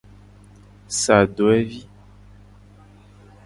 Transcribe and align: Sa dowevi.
Sa 1.01 1.17
dowevi. 1.35 1.85